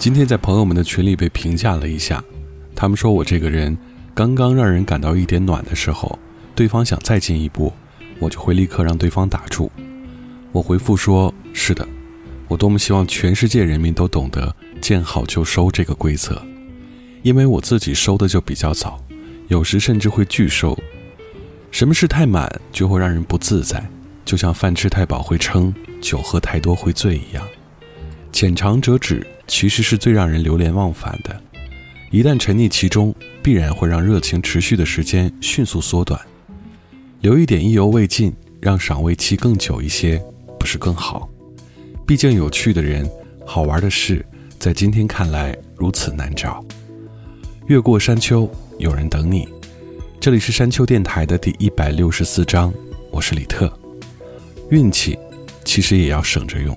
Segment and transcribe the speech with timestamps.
[0.00, 2.24] 今天在朋友们的群里被评价了一下，
[2.74, 3.76] 他们说我这个人
[4.14, 6.18] 刚刚让人感到一点暖的时候，
[6.54, 7.70] 对方想再进一步，
[8.18, 9.70] 我就会立刻让对方打住。
[10.52, 11.86] 我回复说：“是的，
[12.48, 16.40] 我多么希望全世界人民都懂得见好就收这个规则，
[17.20, 18.98] 因为我自己收的就比较早，
[19.48, 20.74] 有时甚至会拒收。
[21.70, 23.86] 什么事太满就会让人不自在，
[24.24, 27.46] 就像饭吃太饱会撑，酒喝太多会醉一样。
[28.32, 31.38] 浅尝辄止其实是最让人流连忘返的，
[32.10, 36.20] 一旦沉溺其中，必然会让热情持续的时间迅速缩短。
[37.20, 40.22] 留一点意犹未尽，让赏味期更久一些，
[40.58, 41.28] 不是更好？
[42.06, 43.08] 毕竟有趣的人、
[43.44, 44.24] 好玩的事，
[44.58, 46.64] 在今天看来如此难找。
[47.66, 49.46] 越过山丘，有人等你。
[50.18, 52.72] 这里是山丘电台的第一百六十四章，
[53.10, 53.70] 我是李特。
[54.70, 55.18] 运气
[55.64, 56.76] 其实也要省着用。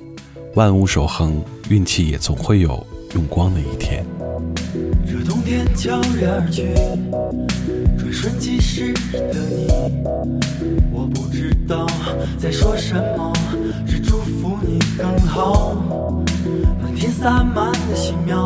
[0.56, 4.06] 万物守恒，运气也总会有用光的一天。
[5.04, 6.76] 这冬天悄然而去，
[7.98, 9.68] 转瞬即逝的你，
[10.92, 11.88] 我不知道
[12.38, 13.34] 在说什么，
[13.88, 15.76] 只祝福你更好。
[16.84, 18.46] 满天洒满的星苗，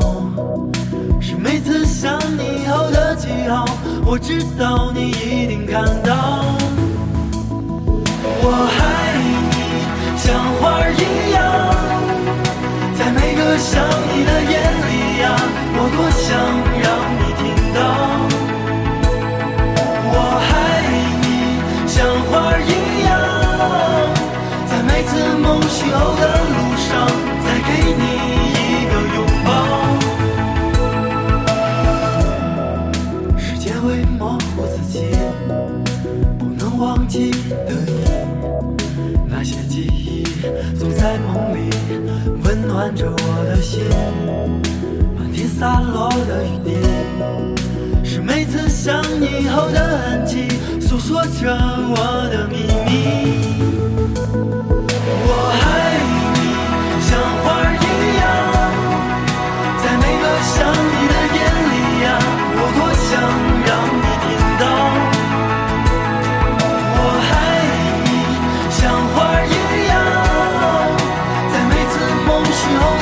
[1.19, 3.66] 是每次想你后的记号。
[4.06, 6.46] 我知道你一定看到，
[8.41, 8.47] 我
[8.79, 9.19] 爱
[9.51, 11.97] 你，像花儿一样。
[13.56, 14.52] 想你的眼
[14.88, 14.91] 里
[15.22, 15.25] 呀，
[15.74, 16.25] 我多想
[16.84, 16.85] 让
[17.18, 17.44] 你听
[17.74, 17.80] 到。
[20.09, 20.13] 我
[20.52, 20.52] 爱
[21.22, 21.25] 你，
[21.88, 21.96] 像
[22.28, 22.72] 花儿一
[23.06, 23.09] 样，
[24.68, 26.24] 在每次梦醒后的
[42.77, 43.81] 暖着我的心，
[45.17, 46.77] 满天洒落的雨滴，
[48.07, 50.47] 是每次想你后的痕迹，
[50.79, 52.93] 诉说着我的秘密。
[55.25, 55.66] 我爱
[56.13, 56.37] 你，
[57.01, 57.83] 像花儿一
[58.21, 58.23] 样，
[59.81, 61.35] 在每个想你的夜
[61.71, 61.73] 里
[62.03, 62.05] 呀，
[62.53, 62.79] 我多
[63.09, 63.17] 想
[63.66, 63.73] 让
[72.75, 72.97] 梦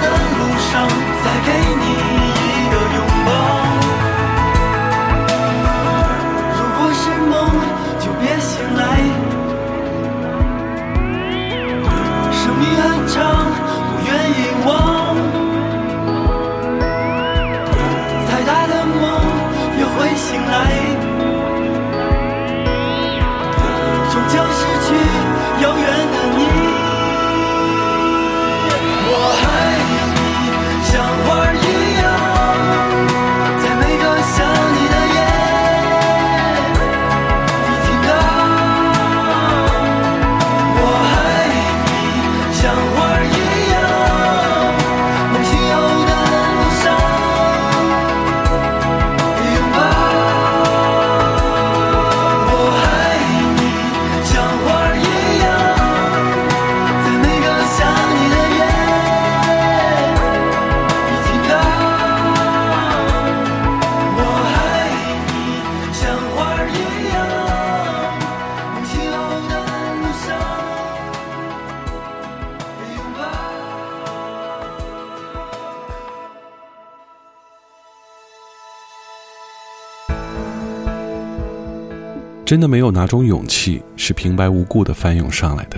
[82.56, 85.78] 真的没有哪种勇气是平白无故的翻涌上来的，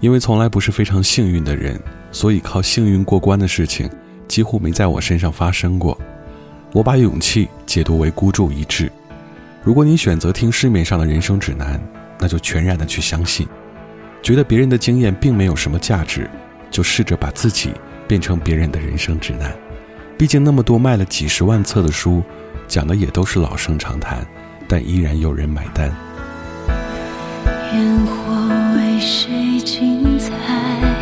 [0.00, 1.80] 因为从来不是非常幸运的人，
[2.12, 3.88] 所以靠幸运过关的事情
[4.28, 5.98] 几乎没在我身上发生过。
[6.74, 8.92] 我把勇气解读为孤注一掷。
[9.62, 11.80] 如果你选择听市面上的人生指南，
[12.18, 13.48] 那就全然的去相信。
[14.22, 16.28] 觉得别人的经验并没有什么价值，
[16.70, 17.72] 就试着把自己
[18.06, 19.50] 变成别人的人生指南。
[20.18, 22.22] 毕竟那么多卖了几十万册的书，
[22.68, 24.18] 讲的也都是老生常谈。
[24.68, 25.94] 但依然有人买单。
[27.72, 30.93] 烟火为谁精彩？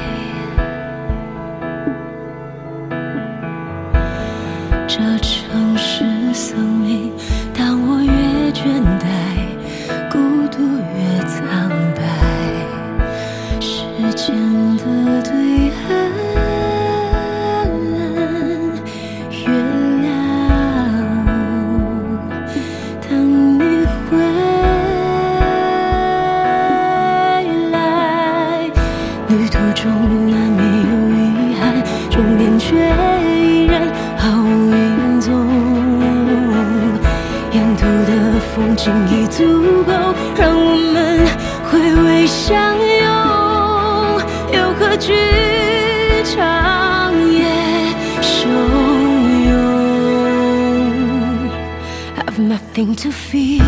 [52.72, 53.62] Nothing to fear，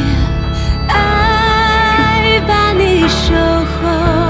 [0.89, 4.24] 爱把你守候，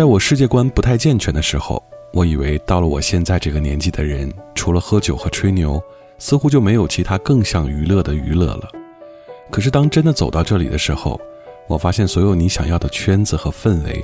[0.00, 1.82] 在我世界观不太健全的时候，
[2.14, 5.78] 我以为到了我现在这个年纪的人，除了喝酒和吹牛，
[6.18, 8.70] 似乎就没有其他更像娱乐的娱乐了。
[9.50, 11.20] 可是当真的走到这里的时候，
[11.68, 14.02] 我发现所有你想要的圈子和氛围，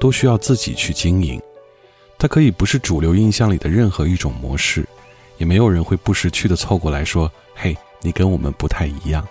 [0.00, 1.40] 都需要自己去经营。
[2.18, 4.84] 它可以不是主流印象里的任何一种模式，
[5.38, 9.24] 也没有人会不识趣的凑过来说：“嘿，你跟我们不太一样。”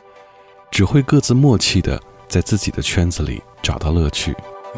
[0.72, 4.34] 只会各自默契的在自己的圈子里找到乐趣。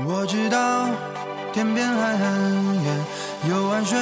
[0.06, 0.88] 我知道
[1.52, 3.06] 天边还很远，
[3.50, 3.98] 有万水，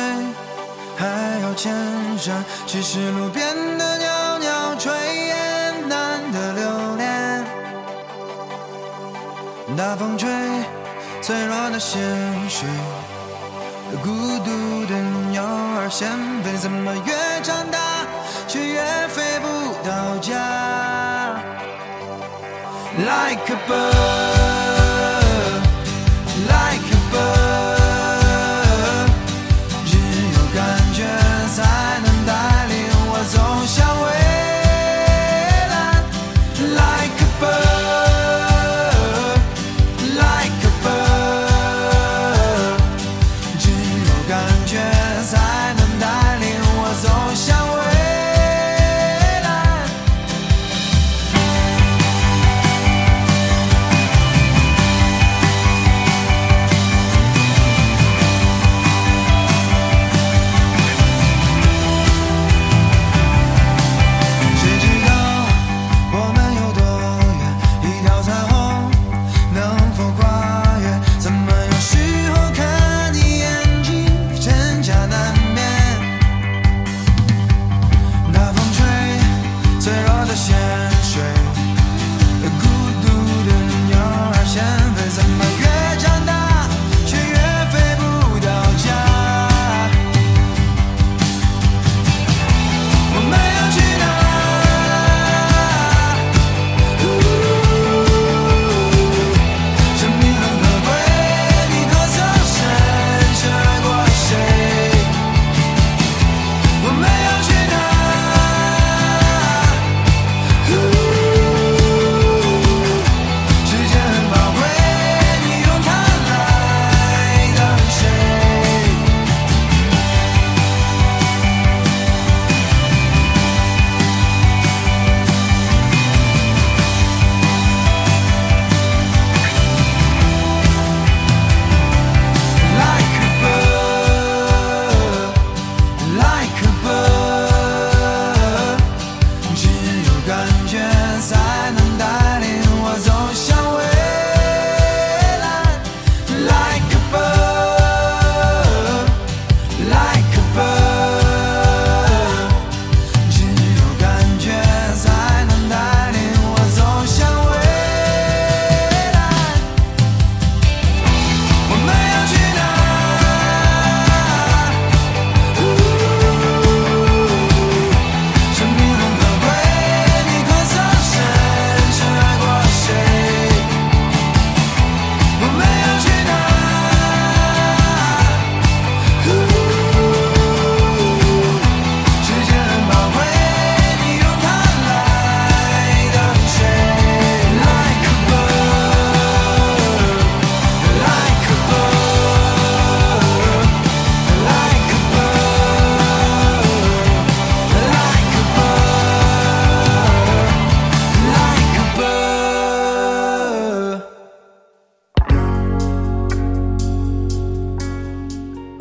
[0.97, 1.73] 还有千
[2.17, 2.43] 山。
[2.67, 7.45] 其实路边的袅袅炊烟难得留恋。
[9.77, 10.29] 大风吹，
[11.21, 12.01] 脆弱的鲜
[12.49, 12.65] 血，
[14.03, 14.09] 孤
[14.43, 14.95] 独的
[15.31, 16.09] 鸟儿先
[16.43, 17.79] 飞，怎么越长大
[18.47, 19.47] 却越飞不
[19.87, 21.39] 到家
[22.97, 24.24] ？Like a bird,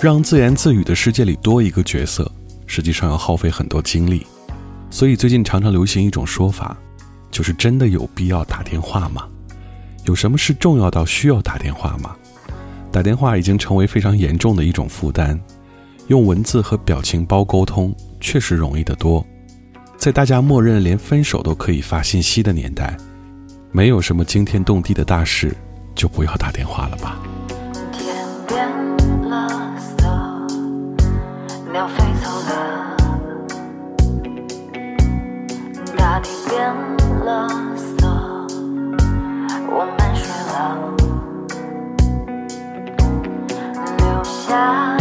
[0.05, 2.31] 让自言自语的世界里多一个角色，
[2.67, 4.27] 实际上要耗费很多精力。
[4.91, 6.77] 所以最近常常流行一种说法，
[7.31, 9.27] 就是真的有必要打电话吗？
[10.05, 12.15] 有什么事重要到需要打电话吗？
[12.93, 15.41] 打电话已经成为非常严重的一种负担。
[16.09, 19.27] 用文字和表情包沟通确实容易得多。
[19.97, 22.95] 在大家默认连分手都可以发信息的年代，
[23.73, 25.57] 没有什么惊天动地的大事，
[25.95, 27.19] 就不要打电话了吧。
[31.75, 32.97] 鸟飞走了，
[35.97, 36.73] 大地变
[37.25, 38.07] 了色，
[39.69, 40.55] 我们睡了，
[43.99, 44.97] 留下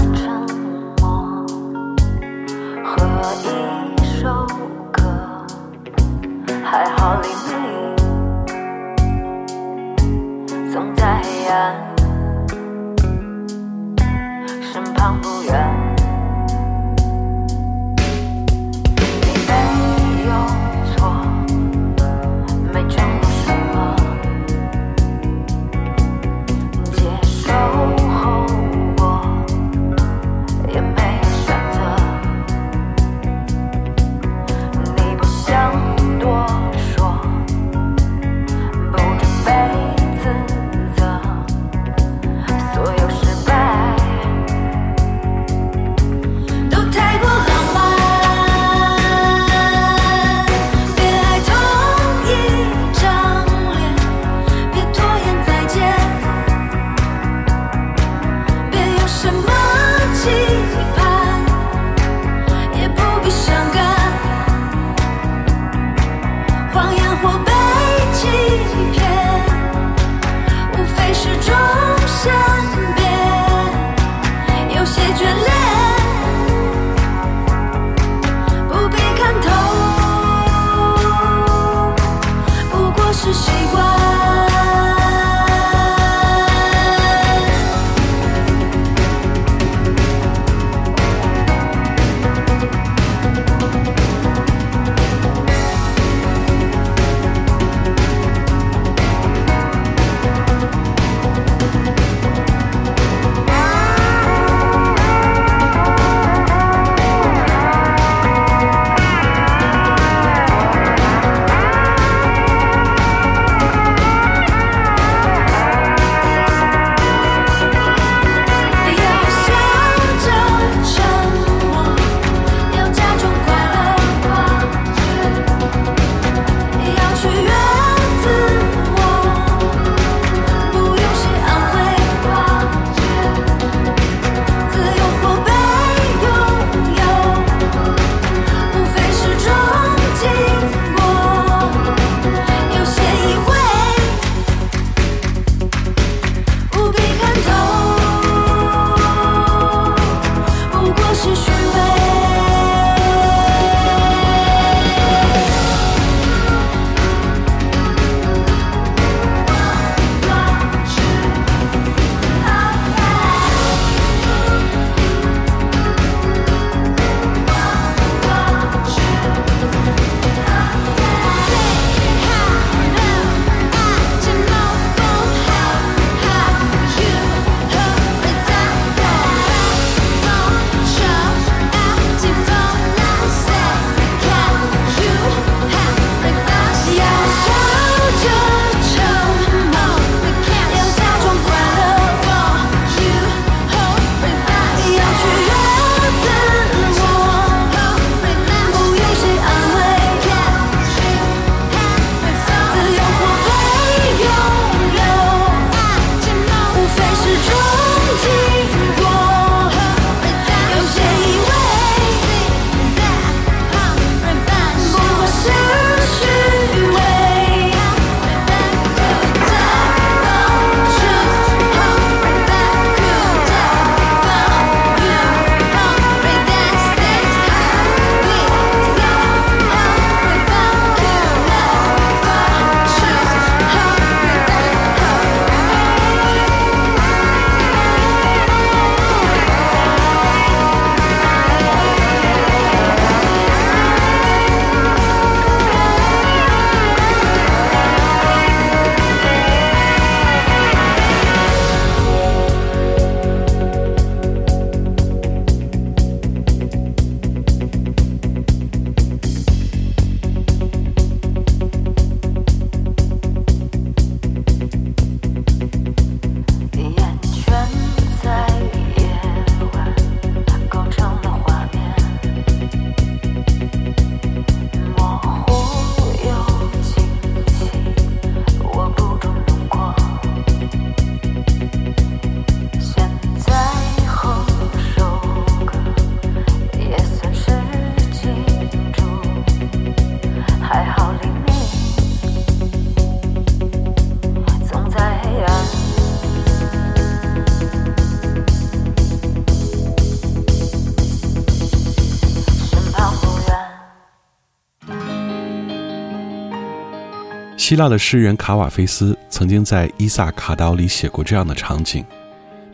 [307.66, 312.04] 希腊的诗人卡瓦菲斯曾经在《伊萨卡岛》里写过这样的场景。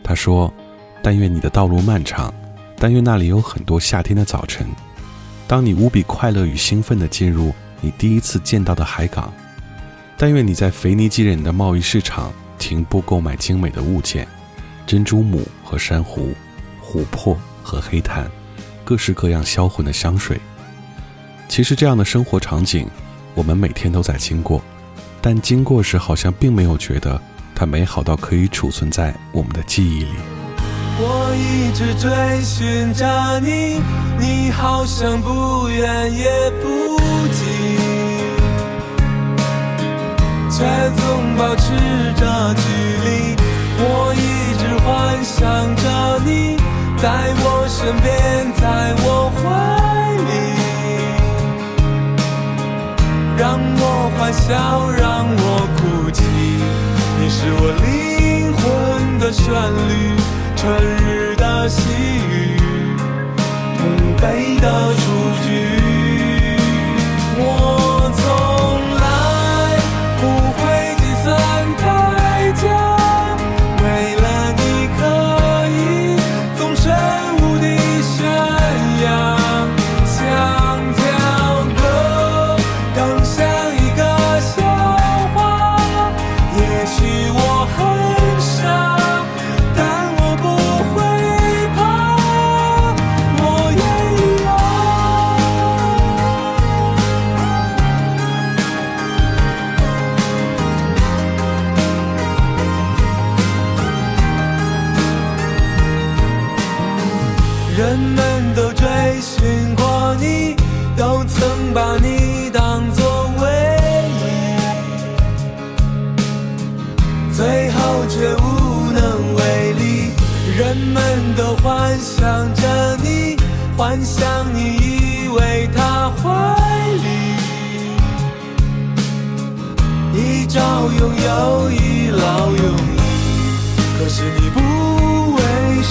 [0.02, 0.52] 他说
[1.00, 2.34] ：“但愿你的道路漫长，
[2.76, 4.66] 但愿那里有很多夏天的早晨，
[5.46, 9.32] 当你无比快乐与兴奋地进入你第一次见到的海港。
[10.16, 14.26] 但愿你在腓尼基人的贸易市场停步购买精美的物件，
[14.88, 16.34] 珍珠母和珊瑚，
[16.82, 18.28] 琥珀和黑炭，
[18.84, 20.40] 各式各样销魂的香水。
[21.48, 22.88] 其实这样的生活场景。”
[23.32, 24.60] 我们每天都在经过，
[25.22, 27.20] 但经过时好像并没有觉得
[27.54, 30.12] 它美好到可以储存在我们的记忆里。
[31.02, 33.80] 我一直追寻着你，
[34.18, 36.98] 你好像不远也不
[37.32, 37.46] 近，
[40.50, 40.64] 却
[40.96, 41.72] 总保持
[42.16, 42.62] 着距
[43.04, 43.36] 离。
[43.82, 46.56] 我一直幻想着你
[46.98, 49.40] 在我身边，在我怀
[53.40, 56.22] 让我欢笑，让我哭泣，
[57.18, 59.50] 你是我灵魂的旋
[59.88, 60.14] 律，
[60.54, 60.76] 春
[61.06, 61.88] 日的细
[62.28, 62.60] 雨，
[63.78, 63.80] 同
[64.20, 65.00] 悲的雏
[65.42, 65.69] 菊。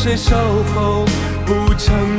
[0.02, 0.34] 谁守
[0.74, 1.04] 候，
[1.46, 2.19] 不承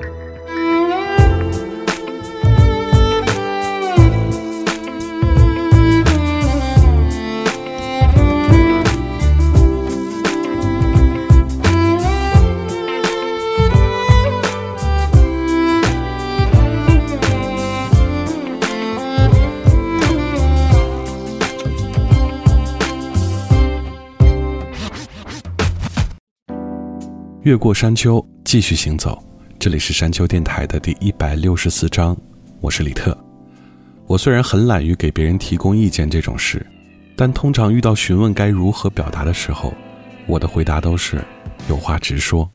[27.43, 29.17] 越过山丘，继续行走。
[29.57, 32.15] 这里是山丘电台的第一百六十四章，
[32.59, 33.17] 我是李特。
[34.05, 36.63] 我虽然很懒于给别人提供意见这种事，
[37.15, 39.73] 但通常遇到询问该如何表达的时候，
[40.27, 41.19] 我的回答都是
[41.67, 42.47] 有话直说。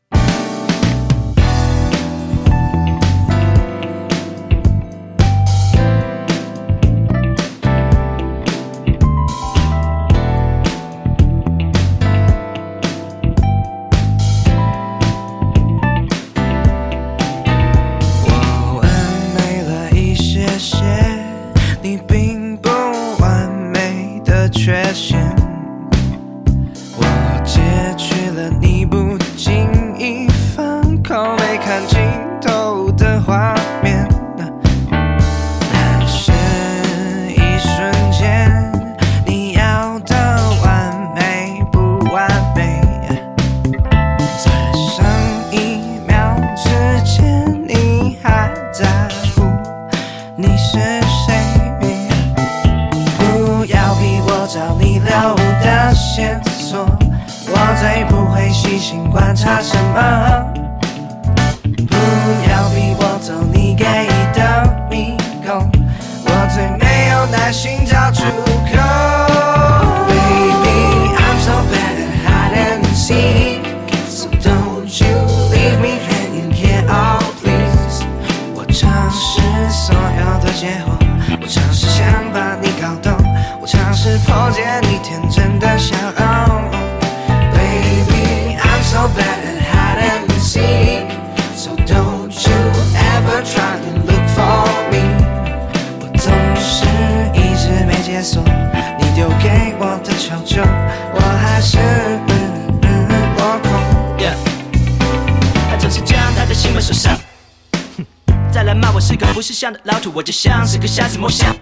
[109.71, 111.55] 的老土，我就像是个瞎子摸象。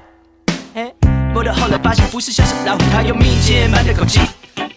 [0.74, 0.94] 嘿
[1.34, 4.20] 摸到后来发现不是像是老虎，他用密接满的口气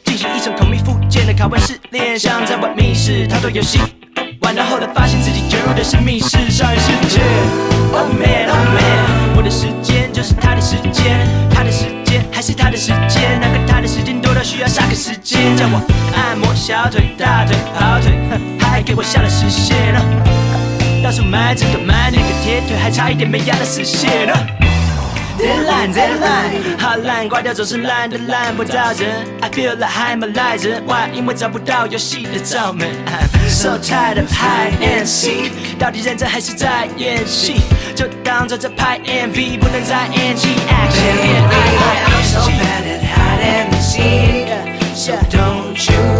[0.05, 3.81] 进行一场同密附件的拷问试炼，像在玩密室逃脱游戏。
[4.43, 7.21] 玩到后来发现自己卷入的是密室上一世界。
[7.93, 15.81] Oh man, oh man，我的时间就是他的时间，他的时间还是他的时间，那个他的时间多到需要杀个时间，叫我
[16.15, 20.58] 按摩小腿、大腿、跑腿，哼，还给我下了时限了。
[21.03, 24.47] 到处买这个买那个，铁腿还差一点没压得死血了。
[25.39, 29.25] 再烂再烂，好烂，挂掉总是烂的烂不到人。
[29.41, 31.09] I feel like I'm a l i z e r why？
[31.15, 32.89] 因为找不到游戏的罩门。
[33.49, 37.61] So tired of hide and seek，到底认真还是在演戏？
[37.95, 41.15] 就当做在拍 MV，不能再 NG action。
[41.49, 46.18] Baby，I'm so bad at hide and seek，so don't you。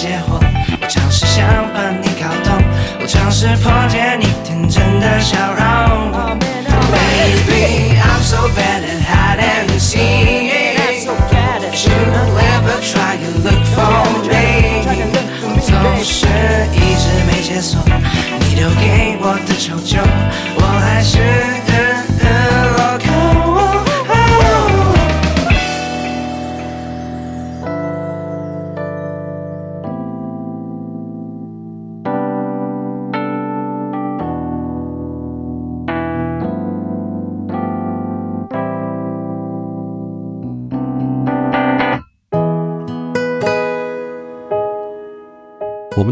[0.00, 0.40] 解惑
[0.80, 2.56] 我尝试想把你搞懂
[3.02, 5.99] 我尝试破解你天真的笑容。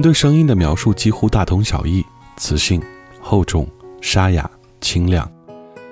[0.09, 2.03] 对声音的描述几乎大同小异
[2.39, 2.81] 磁性
[3.21, 3.69] 厚重
[4.01, 5.31] 沙哑清亮。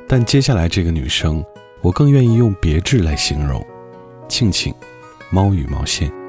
[0.08, 1.44] 但接下来这个女生
[1.82, 3.62] 我更愿意用别致来形容
[4.26, 4.74] 庆庆
[5.28, 6.25] 猫与毛线。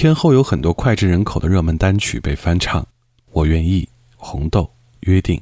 [0.00, 2.80] 天后有很多脍炙人口的热门单曲被翻唱，
[3.32, 3.82] 《我愿意》
[4.16, 4.62] 《红豆》
[5.00, 5.36] 《约定》，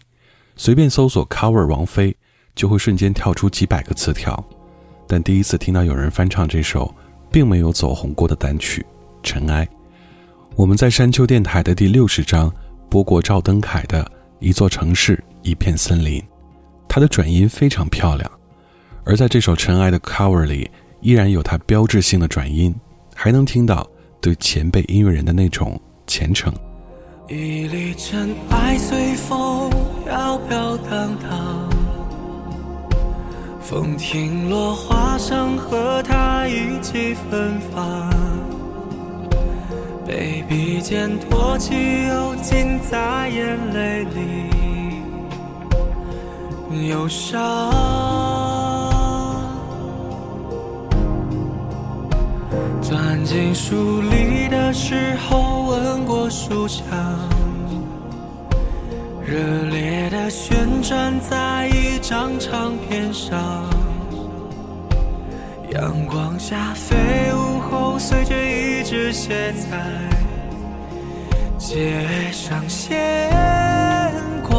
[0.56, 2.12] 随便搜索 cover 王菲，
[2.56, 4.44] 就会瞬间跳出几百个词条。
[5.06, 6.92] 但第一次听到有人翻唱这首
[7.30, 8.82] 并没有走红过的单曲
[9.22, 9.64] 《尘埃》，
[10.56, 12.52] 我们在山丘电台的第六十章
[12.90, 14.02] 播过赵登凯的
[14.40, 16.20] 《一座城市一片森林》，
[16.88, 18.28] 他的转音非常漂亮。
[19.04, 20.68] 而在这首《尘埃》的 cover 里，
[21.00, 22.74] 依然有它标志性的转音，
[23.14, 23.88] 还能听到。
[24.20, 26.52] 对前辈音乐人的那种虔诚。
[27.28, 29.70] 一粒尘埃随风
[30.04, 31.68] 飘飘荡荡，
[33.60, 38.10] 风停落，花香和它一起芬芳，
[40.06, 41.74] 被笔尖托起，
[42.08, 44.48] 又浸在眼泪里，
[46.88, 47.38] 忧伤。
[52.80, 56.84] 钻进书里的时候，吻过书墙，
[59.24, 59.36] 热
[59.70, 63.68] 烈的旋转在一张唱片上，
[65.70, 66.96] 阳光下飞
[67.34, 69.84] 舞后，随着一直写在
[71.58, 72.96] 街上闲
[74.48, 74.58] 逛，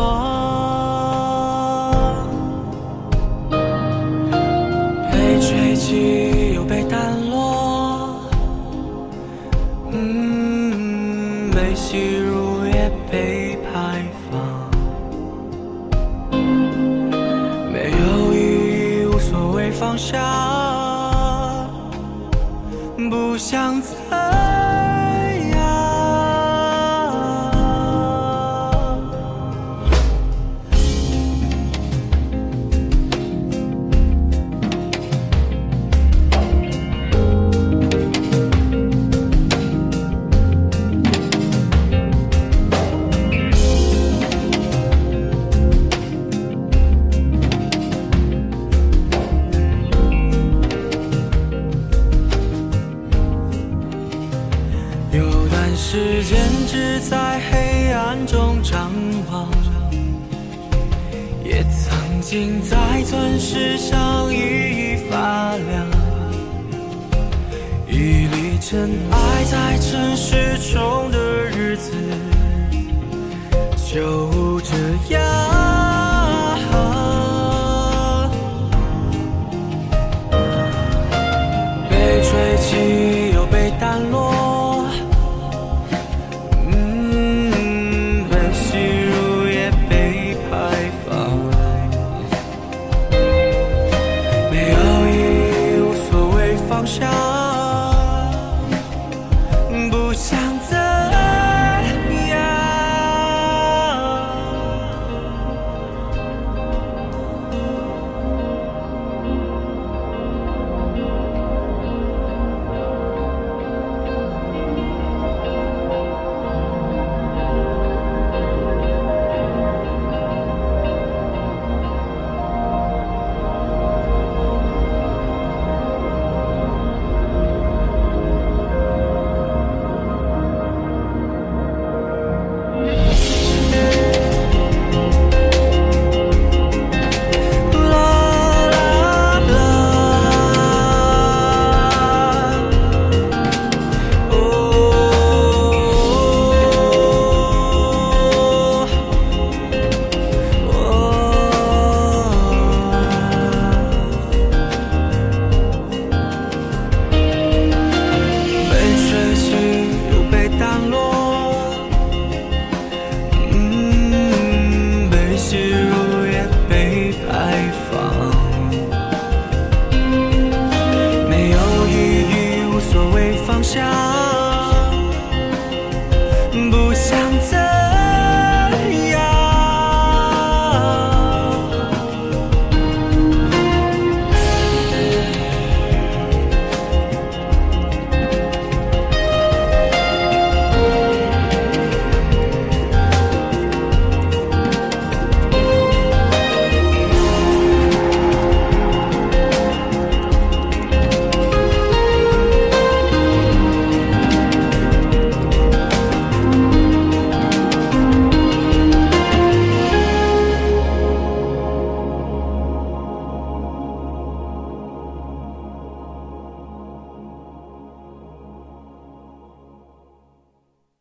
[68.70, 70.39] 尘埃在沉睡。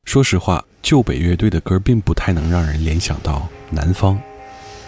[0.08, 4.18] 说实话，旧北乐队的歌并不太能让人联想到南方。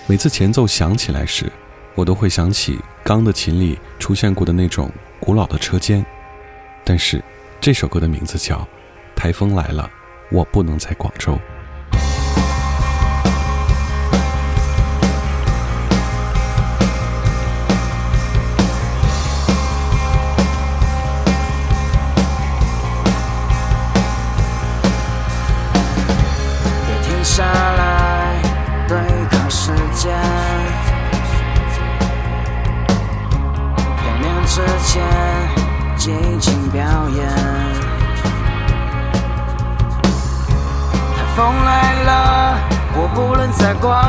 [0.07, 1.53] 每次前奏响起来时，
[1.95, 4.91] 我都会想起钢的琴里出现过的那种
[5.21, 6.03] 古老的车间。
[6.87, 7.23] 但是
[7.61, 8.57] 这首歌的名字叫
[9.15, 9.91] 《台风来了》，
[10.35, 11.39] 我不能在广州。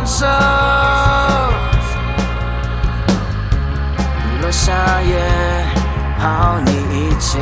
[0.01, 0.25] 放手，
[4.41, 5.65] 落下也
[6.17, 7.39] 好你一切，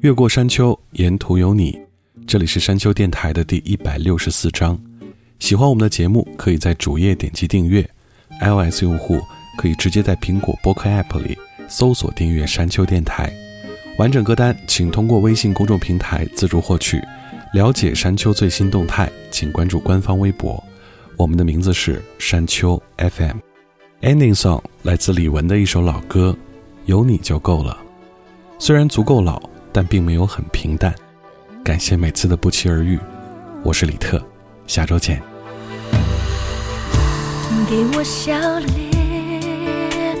[0.00, 1.76] 越过山丘，沿途有你。
[2.24, 4.80] 这里是山丘电台的第一百六十四章。
[5.40, 7.82] 喜欢我们的节目，可以在主页点击订阅。
[8.40, 9.20] iOS 用户
[9.56, 11.36] 可以直接在苹果播客 App 里
[11.66, 13.32] 搜索订阅山丘电台。
[13.98, 17.02] 完整歌单请通过微信公众平台自助获取。
[17.52, 20.62] 了解山丘最新动态，请关注官方微博。
[21.16, 23.38] 我们的名字是山丘 FM。
[24.02, 26.36] Ending song 来自李玟的一首老歌，
[26.86, 27.76] 《有你就够了》。
[28.64, 29.42] 虽然足够老。
[29.78, 30.92] 但并没有很平淡。
[31.62, 32.98] 感谢每次的不期而遇，
[33.62, 34.20] 我是李特，
[34.66, 35.22] 下周见。
[37.70, 40.16] 给我笑脸，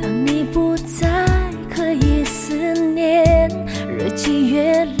[0.00, 1.26] 当你不再，
[1.68, 3.50] 可以思念，
[3.86, 4.95] 日积月累，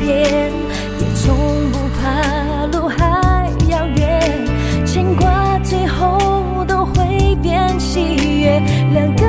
[0.00, 0.50] 也
[1.14, 1.36] 从
[1.70, 4.46] 不怕路还遥远，
[4.86, 9.27] 牵挂最后都会变喜悦，两个。